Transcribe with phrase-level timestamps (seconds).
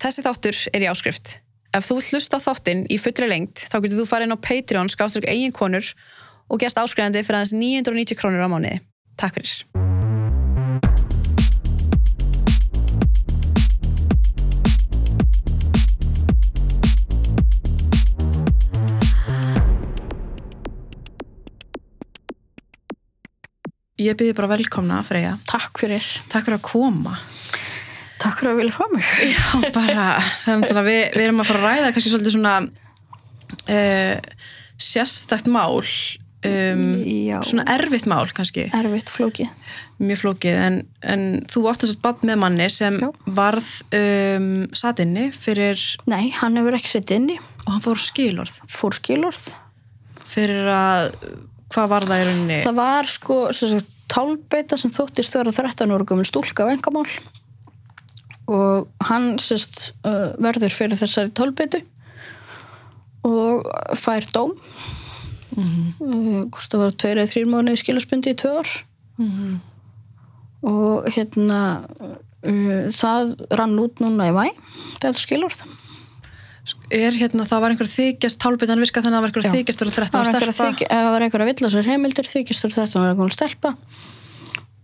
[0.00, 1.34] Þessi þáttur er í áskrift.
[1.76, 4.44] Ef þú vilt hlusta á þáttinn í fullri lengt þá getur þú farið inn á
[4.48, 5.92] Patreon skáströkk eigin konur
[6.48, 8.80] og gerst áskrifandi fyrir aðeins 990 krónur á mánuði.
[9.20, 9.60] Takk fyrir.
[24.00, 25.36] Ég byrði bara velkomna, Freyja.
[25.44, 26.06] Takk fyrir.
[26.32, 27.18] Takk fyrir að koma.
[28.20, 29.10] Takk fyrir að vilja fá mig.
[29.34, 29.44] Já,
[29.74, 30.06] bara,
[30.44, 32.54] þannig að við, við erum að fara að ræða kannski svolítið svona
[33.70, 34.16] uh,
[34.80, 36.82] sérstækt mál, um,
[37.44, 39.50] svona erfitt mál kannski, Erfitt flókið.
[40.00, 43.08] mjög flókið, en, en þú átt þess að bad með manni sem Já.
[43.40, 47.36] varð um, satinni fyrir, Nei, hann hefur ekki sett inni.
[47.66, 49.50] og hann fór skilorð, Fór skilorð.
[50.30, 51.10] fyrir að,
[51.74, 52.60] hvað var það í rauninni?
[52.64, 57.04] Það var sko sem sagt, tálbeita sem þóttist vera 13 ára gömul stúlka á engamál
[58.50, 61.82] og hann sérst uh, verður fyrir þessari tálbeitu
[63.26, 63.66] og
[64.00, 64.54] fær dóm.
[65.54, 68.72] Uh, hvort það var tveir eða þrýr mánuði skilarsbundi í tvö ár.
[70.70, 74.46] Og hérna uh, það rann út núna í mæ
[75.00, 75.62] þetta skilorð
[76.90, 79.52] Er hérna, það var einhver þykjast, tálbyttan virka þannig að það var einhver Já.
[79.54, 80.86] þykjast fyrir 13 það var ára einhver að stelpa.
[80.86, 83.72] ef það var einhver að villa sér heimildir fyrir 13 ára gömul stelpa.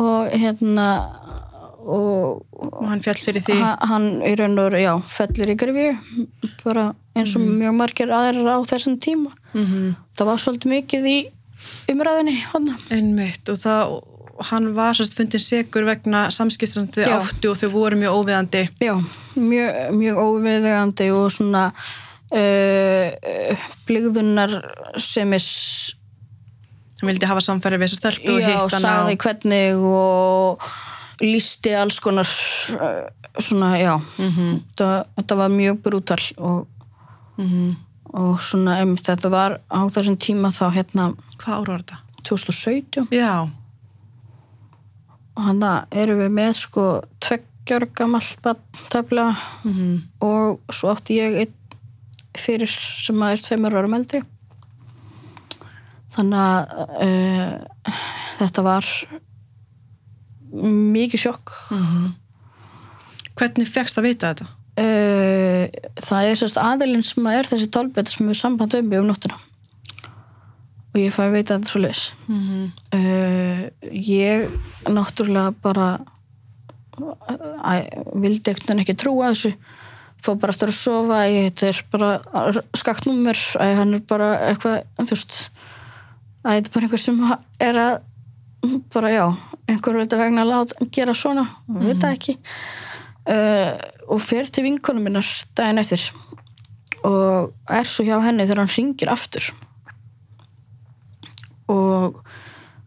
[0.00, 0.86] Og hérna
[1.84, 3.56] og Og hann fjall fyrir því.
[3.60, 5.96] Ha- hann í raun og já, fellir í grifju
[6.64, 11.18] bara eins og mjög margir aðrir á þessum tíma Mm það var svolítið mikið í
[11.92, 12.68] umræðinni hann.
[12.92, 13.94] Einmitt og það,
[14.50, 17.16] hann var sérst fundin segur vegna samskipt sem þið Já.
[17.20, 18.62] áttu og þau voru mjög óviðandi.
[18.80, 18.94] já,
[19.36, 21.64] mjög, mjög óviðegandi og svona
[22.32, 23.56] uh,
[23.88, 24.54] blíðunar
[25.00, 25.94] sem er s-
[27.00, 28.80] Hann vildi hafa samfæri við þessa stelpu og hitt hana.
[28.84, 30.60] sagði hvernig og
[31.20, 34.60] lísti alls konar uh, svona, já Mhm.
[34.76, 36.66] þetta, þetta var mjög brútal og,
[37.38, 37.76] Mhm.
[38.14, 41.96] og svona, einmitt, þetta var á þessum tíma þá hérna Hvað ára var þetta?
[42.22, 43.48] 2017 Já,
[45.36, 45.62] og hann
[45.92, 48.42] erum við með sko tveggjör gamalt
[48.90, 50.02] tafla Mhm.
[50.20, 51.54] og svo átti ég einn
[52.34, 54.22] fyrir sem að er tveimur árum eldri
[56.14, 56.60] þannig að
[57.00, 57.58] uh,
[58.38, 58.84] þetta var
[60.52, 61.52] mikið sjokk.
[63.38, 64.50] Hvernig fegst að vita þetta?
[64.80, 65.64] uh,
[66.00, 69.10] það er sérst aðilinn sem að er þessi tálbeta sem er samband við mig um
[69.10, 69.40] nóttina.
[70.90, 73.60] Og ég fæ að veita þetta svo leis Mm uh,
[73.94, 74.48] ég
[74.90, 75.90] náttúrulega bara
[77.62, 77.86] að,
[78.18, 79.54] vildi ekkert ekki trúa þessu.
[80.20, 84.32] Fór bara eftir að sofa ég, þetta er bara skakt númer að hann er bara
[84.50, 85.38] eitthvað þú veist
[86.44, 87.22] að þetta er bara einhver sem
[87.60, 87.94] er að
[88.92, 89.24] bara já,
[89.70, 92.36] einhver veit að vegna að láta gera svona, við veit það ekki.
[93.30, 93.72] Uh,
[94.10, 96.06] og fer til vinkonum minnar daginn eftir
[97.06, 99.50] og er svo hjá henni þegar hann ringir aftur.
[101.70, 102.18] Og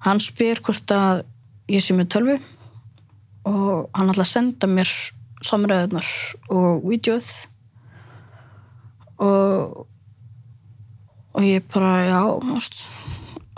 [0.03, 1.23] hann spyr hvort að
[1.71, 2.37] ég sé með tölvu
[3.47, 4.91] og hann ætla að senda mér
[5.43, 6.09] samræðunar
[6.53, 7.31] og vídeoð
[9.23, 9.87] og
[11.33, 12.21] og ég bara, já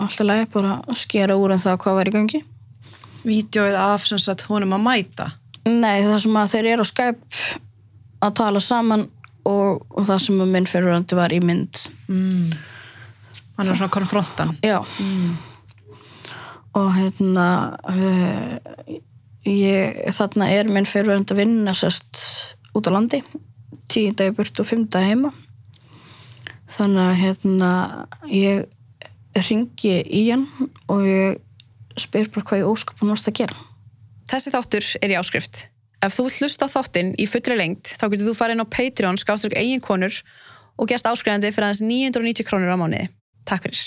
[0.00, 2.40] alltaf lægi bara að skera úr en það hvað var í gangi
[3.26, 5.30] Vídeóið af sagt honum að mæta?
[5.66, 7.42] Nei, það sem að þeir eru á Skype
[8.22, 9.06] að tala saman
[9.46, 11.82] og, og það sem að minn fyrirvændi var í mynd.
[12.06, 12.52] Mm.
[13.56, 14.54] Hann er svona konfrontan.
[14.62, 14.78] Já.
[16.76, 17.48] Og hérna
[17.88, 18.94] uh,
[19.48, 22.22] ég, þarna er minn fyrirvændi að vinna sérst
[22.76, 23.22] út á landi
[23.90, 25.32] tíu dagi burt og fimm dagi heima.
[26.76, 27.72] Þannig að hérna
[28.30, 28.66] ég
[29.46, 30.48] ringi í hann
[30.90, 31.42] og ég
[32.00, 33.64] spyr bara hvað ég óskapun varst að gera
[34.26, 35.66] Þessi þáttur er í áskrift.
[36.02, 38.74] Ef þú vilt hlusta á þáttinn í fullri lengt þá getur þú farið inn á
[38.74, 40.18] Patreon skáströkk eigin konur
[40.76, 43.06] og gerst áskrifandi fyrir aðeins 990 krónur á mánuði.
[43.46, 43.84] Takk fyrir.